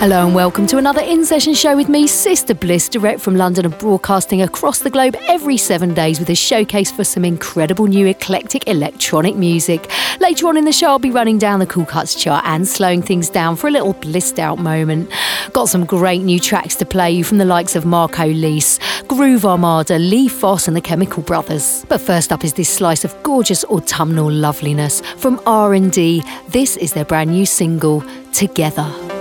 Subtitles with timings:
[0.00, 3.64] Hello and welcome to another in session show with me, Sister Bliss, direct from London
[3.64, 8.06] and broadcasting across the globe every seven days with a showcase for some incredible new
[8.06, 9.90] eclectic electronic music.
[10.20, 13.02] Later on in the show, I'll be running down the Cool Cuts chart and slowing
[13.02, 15.10] things down for a little blissed out moment.
[15.52, 19.44] Got some great new tracks to play you from the likes of Marco Lys, Groove
[19.44, 21.84] Armada, Lee Foss, and the Chemical Brothers.
[21.88, 26.22] But first up is this slice of gorgeous autumnal loveliness from R&D.
[26.50, 29.17] This is their brand new single, Together.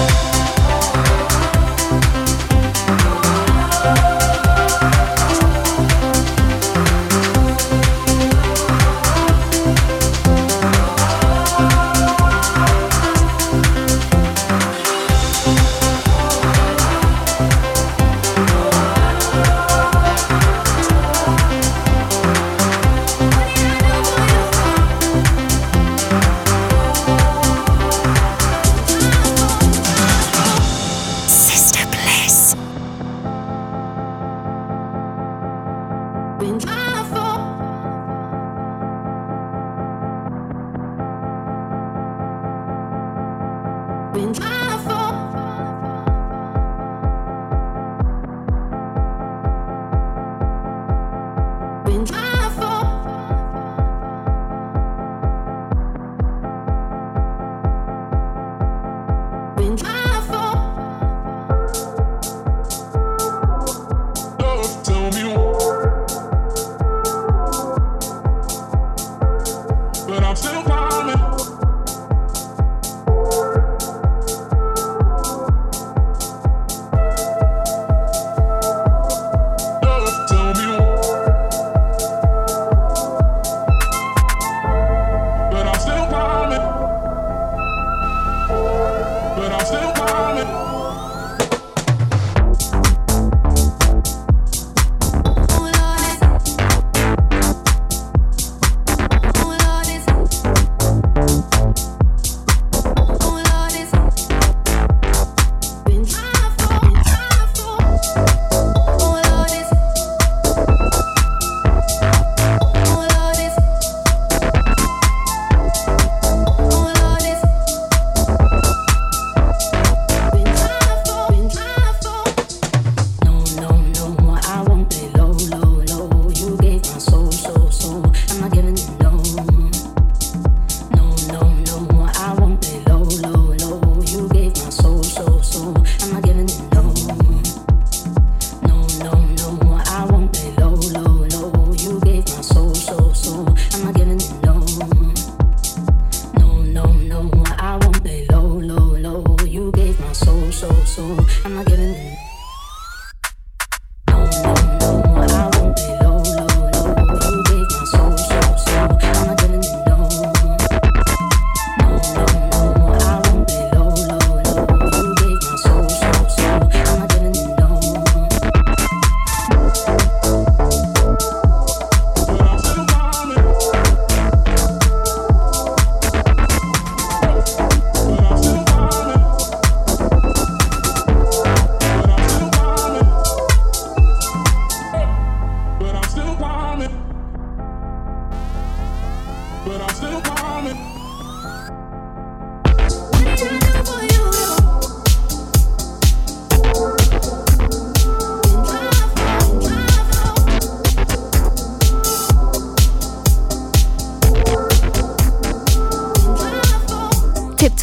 [0.00, 0.29] Bye.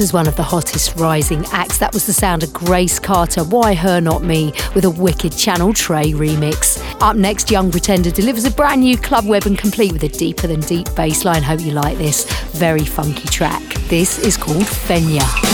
[0.07, 1.79] As one of the hottest rising acts.
[1.79, 5.73] That was the sound of Grace Carter, Why Her Not Me, with a wicked Channel
[5.73, 6.81] Tres remix.
[7.01, 10.47] Up next, Young Pretender delivers a brand new Club Web and complete with a deeper
[10.47, 11.43] than deep bass line.
[11.43, 13.61] Hope you like this very funky track.
[13.89, 15.46] This is called Fenya.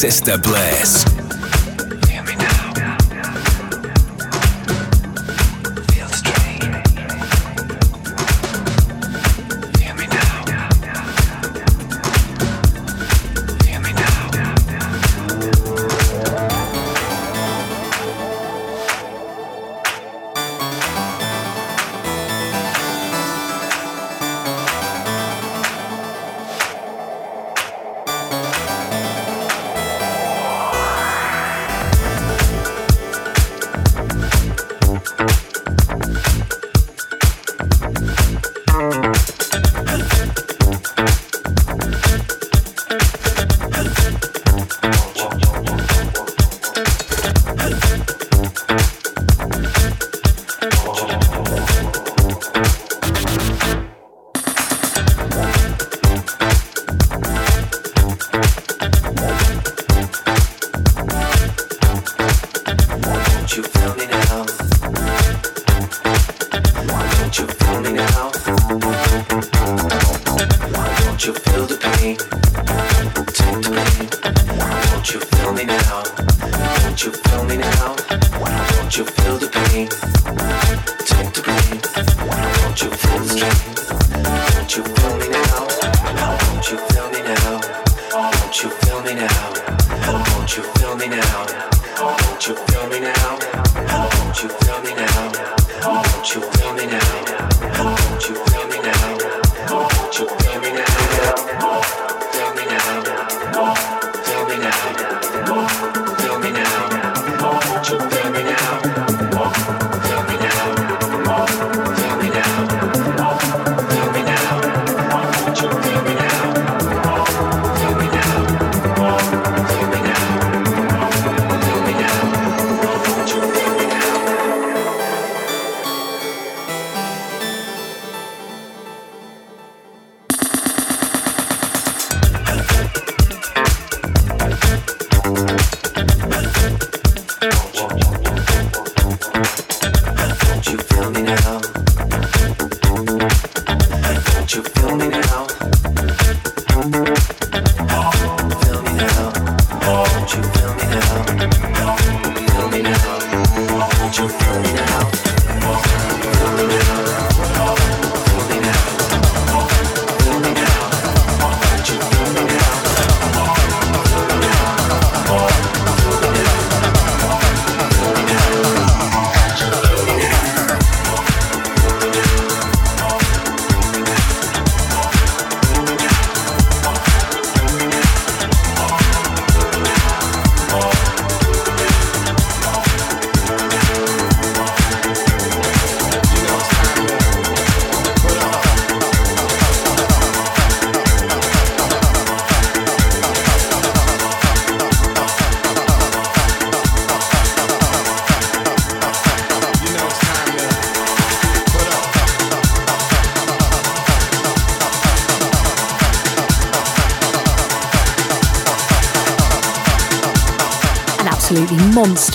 [0.00, 0.79] Sister Blair.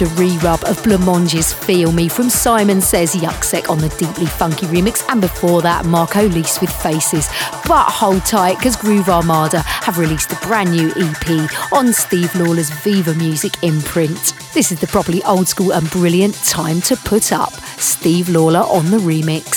[0.05, 5.07] Monster re-rub of Blancmange's Feel Me from Simon Says Yuksek on the deeply funky remix
[5.09, 7.27] and before that Marco Lys with Faces.
[7.67, 12.69] But hold tight because Groove Armada have released a brand new EP on Steve Lawler's
[12.69, 14.33] Viva Music imprint.
[14.53, 17.53] This is the properly old school and brilliant Time to Put Up.
[17.77, 19.54] Steve Lawler on the remix.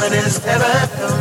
[0.00, 1.19] one is ever known.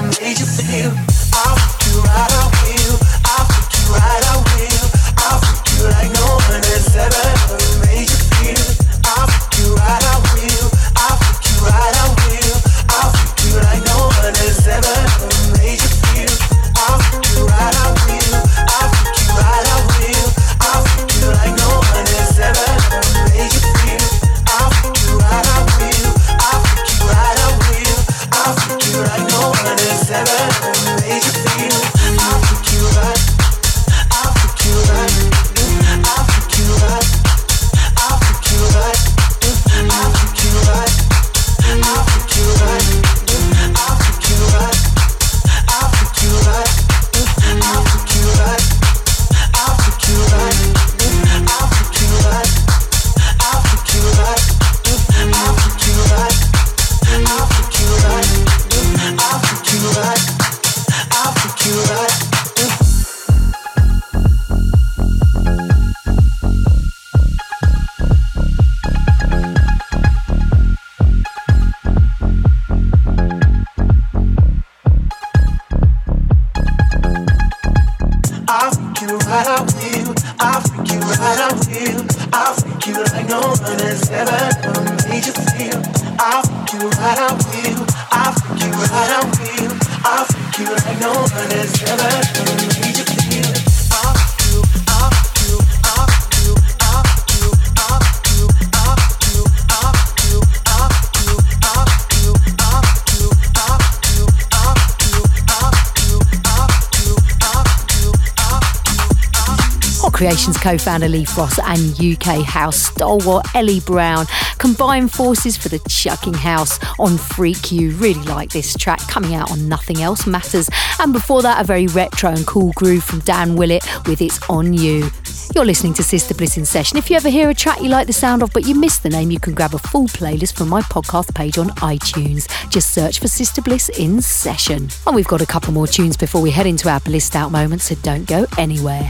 [110.20, 114.26] Creations co founder Lee Foss and UK house stalwart Eli Brown
[114.58, 117.92] combine forces for the chucking house on Freak You.
[117.92, 120.70] Really like this track coming out on Nothing Else Matters.
[121.00, 124.74] And before that, a very retro and cool groove from Dan Willett with It's On
[124.74, 125.10] You.
[125.56, 126.98] You're listening to Sister Bliss in Session.
[126.98, 129.10] If you ever hear a track you like the sound of but you miss the
[129.10, 132.50] name, you can grab a full playlist from my podcast page on iTunes.
[132.70, 134.90] Just search for Sister Bliss in Session.
[135.08, 137.86] And we've got a couple more tunes before we head into our blissed out moments,
[137.86, 139.10] so don't go anywhere.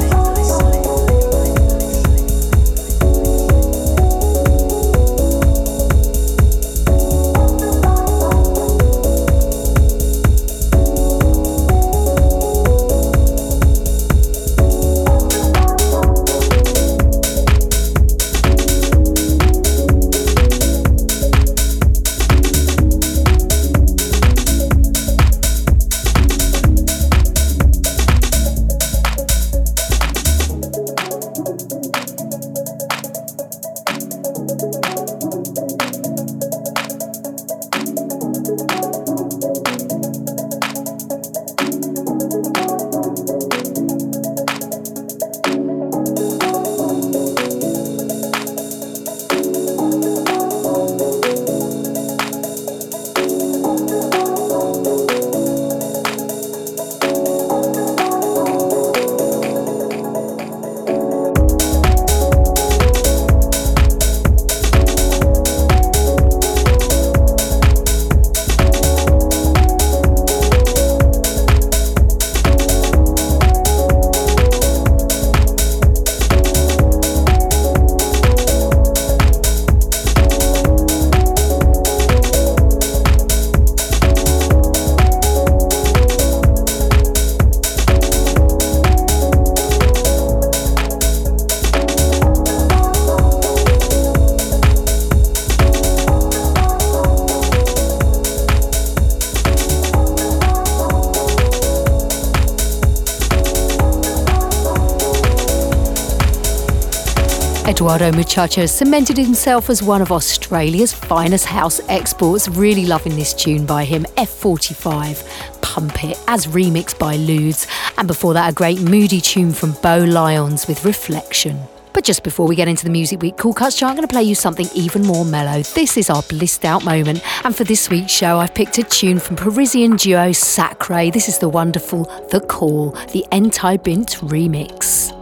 [107.81, 112.47] Eduardo Muchacho cemented himself as one of Australia's finest house exports.
[112.47, 117.65] Really loving this tune by him, F45, Pump It, as remixed by Ludes.
[117.97, 121.59] And before that, a great moody tune from Bo Lions with Reflection.
[121.91, 124.13] But just before we get into the Music Week Cool Cuts chart, I'm going to
[124.13, 125.63] play you something even more mellow.
[125.63, 127.23] This is our blissed out moment.
[127.43, 131.09] And for this week's show, I've picked a tune from Parisian duo Sacre.
[131.09, 135.17] This is the wonderful The Call, the Entai Bint remix.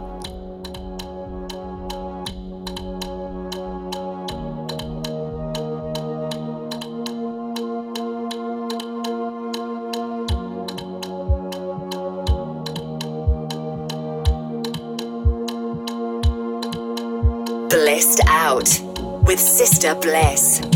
[19.90, 20.00] Mr.
[20.00, 20.69] Bless.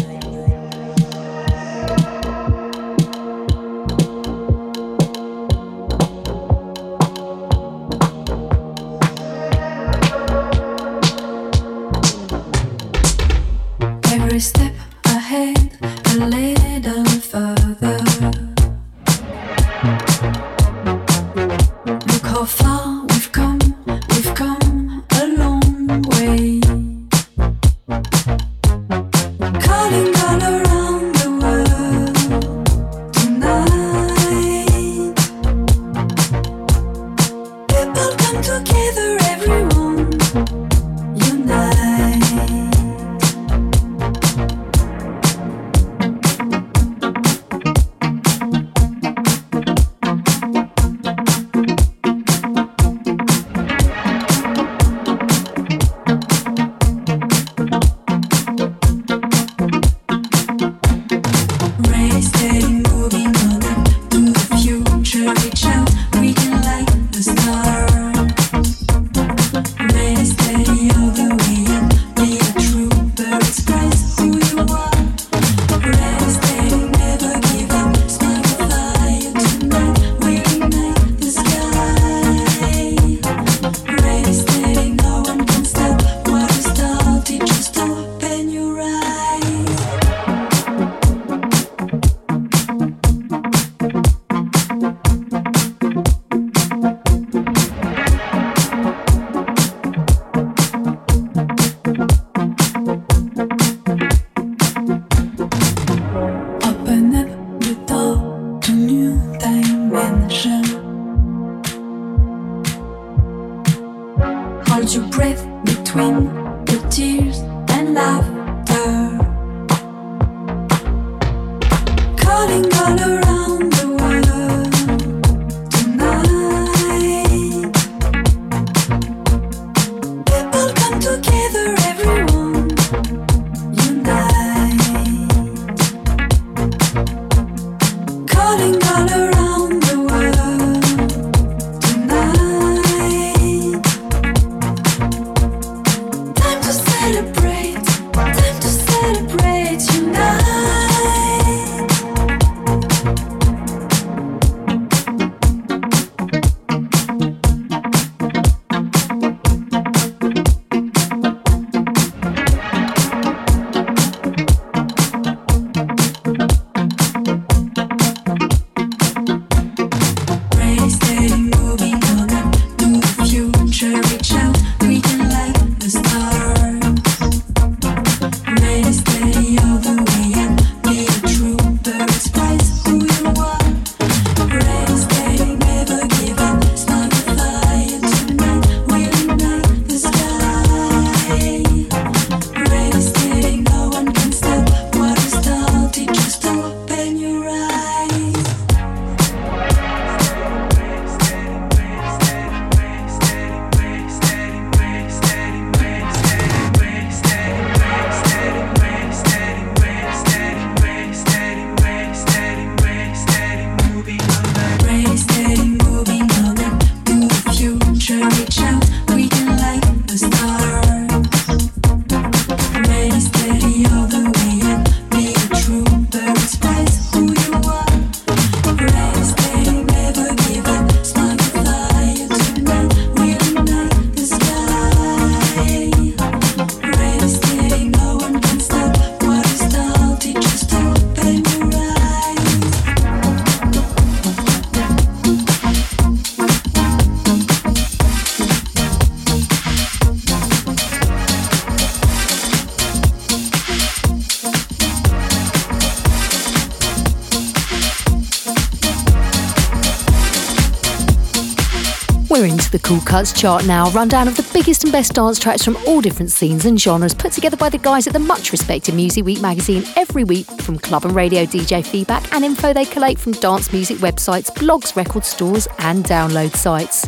[262.35, 263.91] Sister the Cool Cuts chart now.
[263.91, 267.30] Rundown of the biggest and best dance tracks from all different scenes and genres put
[267.30, 271.05] together by the guys at the much respected Music Week magazine every week from club
[271.05, 275.68] and radio DJ feedback and info they collate from dance music websites, blogs, record stores,
[275.78, 277.07] and download sites.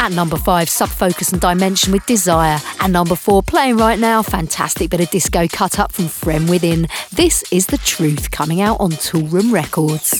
[0.00, 2.58] At number five, Sub Focus and Dimension with Desire.
[2.80, 6.88] And number four, playing right now, fantastic bit of disco cut up from Frem Within.
[7.10, 10.14] This is The Truth coming out on Toolroom Records.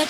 [0.00, 0.06] I'm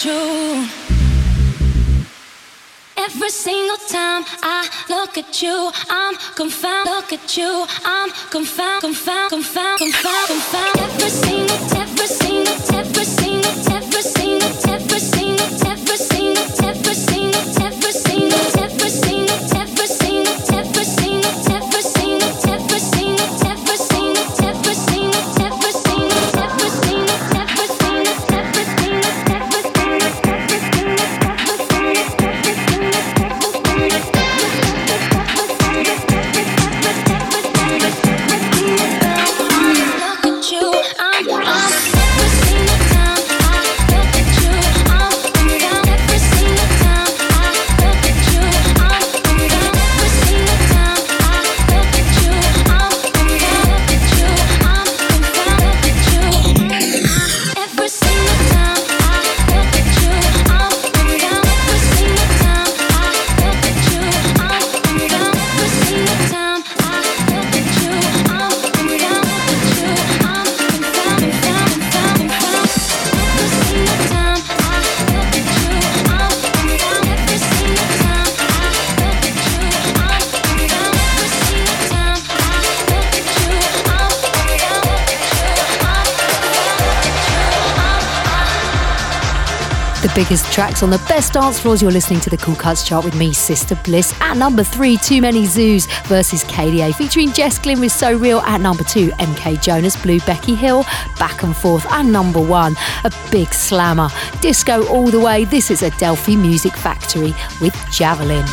[90.24, 91.80] biggest tracks on the best dance floors.
[91.80, 94.12] You're listening to the Cool Cuts chart with me, Sister Bliss.
[94.20, 98.40] At number three, Too Many Zooz versus KDA, featuring Jess Glynne with So Real.
[98.40, 100.82] At number two, MK Jonas, Blue Becky Hill,
[101.18, 101.86] Back and Forth.
[101.90, 104.10] And number one, a big slammer,
[104.42, 105.46] Disco All the Way.
[105.46, 108.44] This is Adelphi Music Factory with Javelin.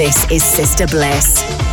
[0.00, 1.69] This is Sister Bliss.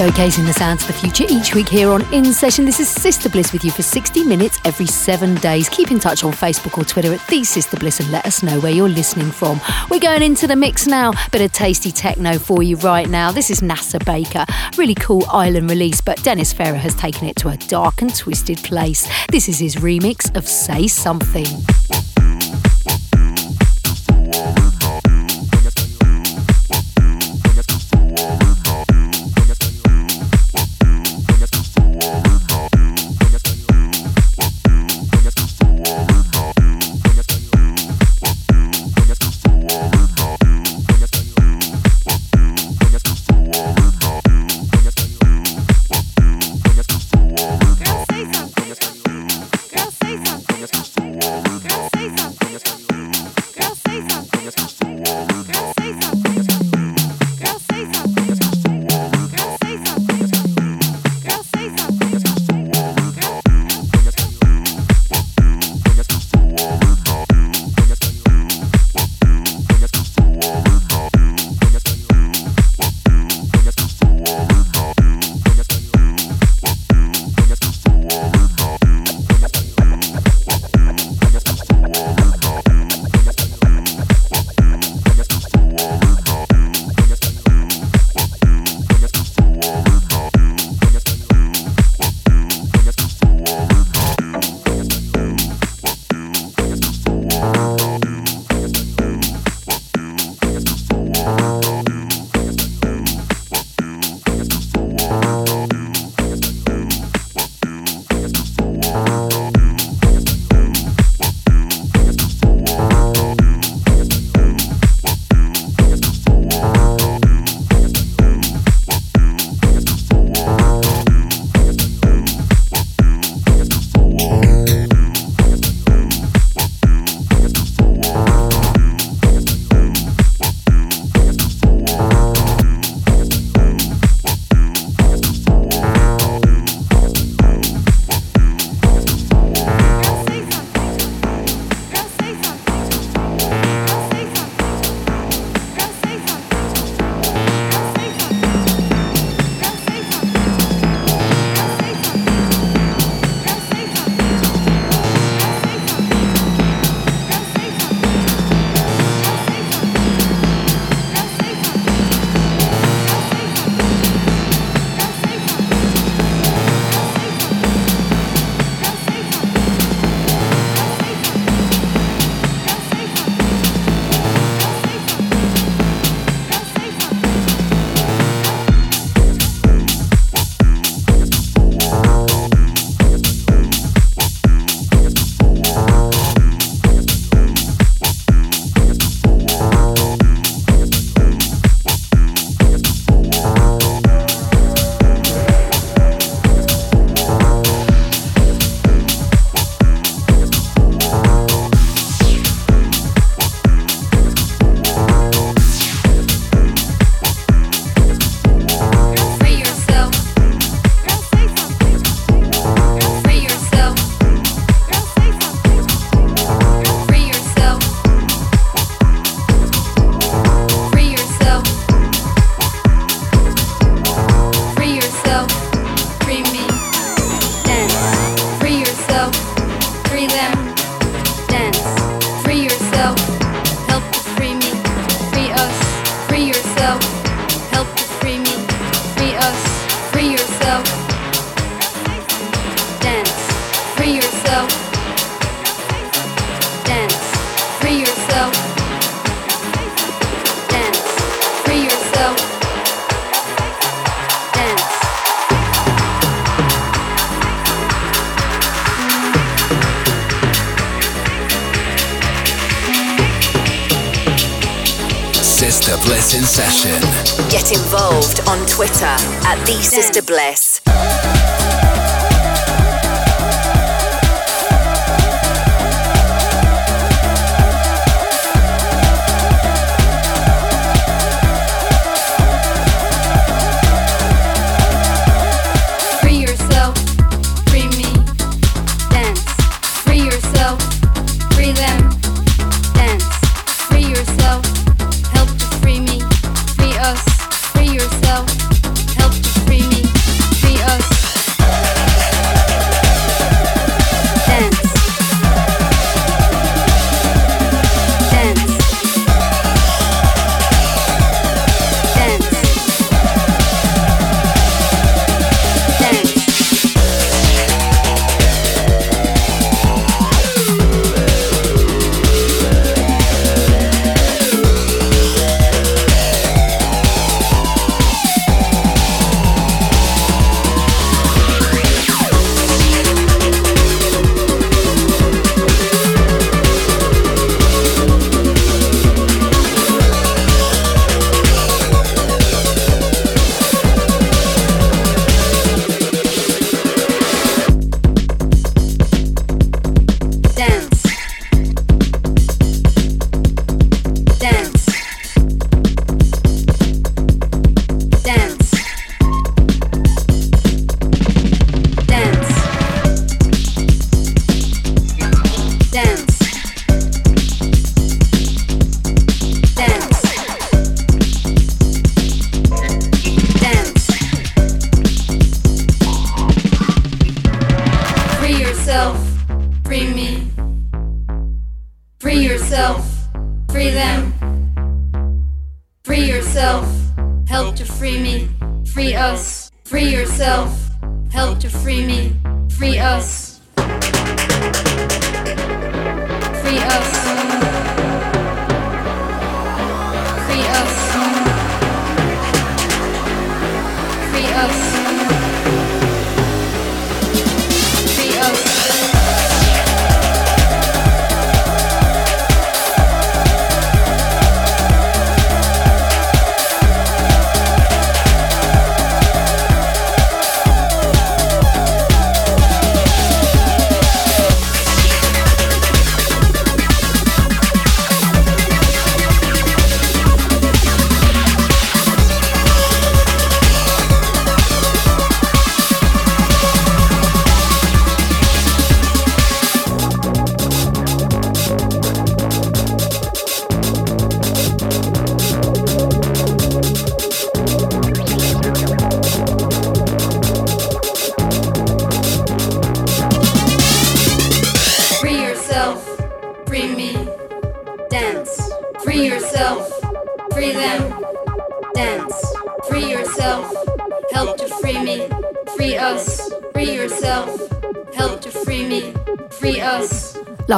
[0.00, 2.64] Showcasing the sounds of the future each week here on In Session.
[2.64, 5.68] This is Sister Bliss with you for 60 minutes every seven days.
[5.68, 8.58] Keep in touch on Facebook or Twitter at The Sister Bliss and let us know
[8.60, 9.60] where you're listening from.
[9.90, 11.12] We're going into the mix now.
[11.32, 13.30] Bit of tasty techno for you right now.
[13.30, 14.46] This is NASA Baker.
[14.78, 18.56] Really cool island release, but Dennis Ferrer has taken it to a dark and twisted
[18.64, 19.06] place.
[19.28, 21.44] This is his remix of Say Something.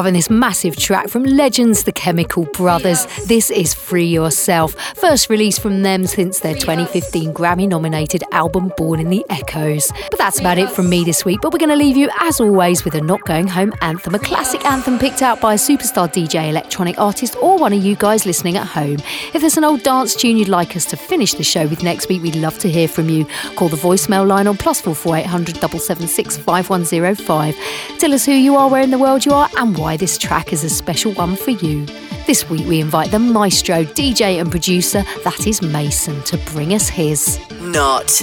[0.03, 3.07] Loving this massive track from legends The Chemical Brothers.
[3.27, 9.01] This is Free Yourself, first release from them since their 2015 Grammy nominated album Born
[9.01, 9.91] in the Echoes.
[10.11, 11.41] But that's about it from me this week.
[11.43, 14.21] But we're going to leave you, as always, with a Not Going Home anthem, a
[14.21, 18.27] classic anthem picked out by a superstar DJ electronic artist or one of you guys
[18.27, 18.99] listening at home.
[19.35, 22.09] If there's an old dance tune you'd like us to finish the show with next
[22.09, 23.27] week, we'd love to hear from you.
[23.57, 26.85] Call the voicemail line on plus four four eight hundred double seven six five one
[26.85, 27.57] zero five.
[27.99, 30.53] Tell us who you are, where in the world you are, and why this track
[30.53, 31.89] is a special one for you.
[32.33, 36.89] This week we invite the maestro, DJ, and producer, that is Mason, to bring us
[36.89, 37.39] his.
[37.61, 38.23] Not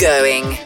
[0.00, 0.56] going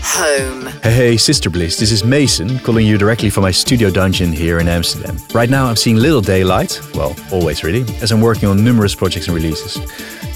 [0.00, 0.64] home.
[0.82, 4.60] Hey, hey, Sister Bliss, this is Mason calling you directly from my studio dungeon here
[4.60, 5.18] in Amsterdam.
[5.34, 9.26] Right now I'm seeing little daylight, well, always really, as I'm working on numerous projects
[9.26, 9.76] and releases.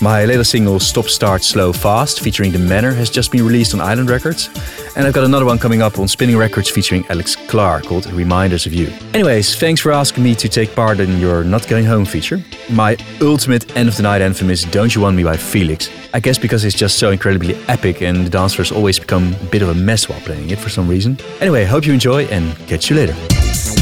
[0.03, 3.81] My latest single, Stop, Start, Slow, Fast, featuring The Manor, has just been released on
[3.81, 4.51] Island Records.
[4.95, 8.67] And I've got another one coming up on Spinnin' Records featuring Alex Clark called Reminders
[8.67, 8.93] of You.
[9.15, 12.43] Anyways, thanks for asking me to take part in your Not Going Home feature.
[12.71, 15.89] My ultimate end of the night anthem is Don't You Want Me by Felix.
[16.13, 19.45] I guess because it's just so incredibly epic and the dance floors always become a
[19.47, 21.19] bit of a mess while playing it for some reason.
[21.41, 23.82] Anyway, hope you enjoy and catch you later.